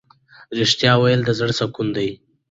[0.57, 2.09] ریښتیا ویل د زړه سکون دی.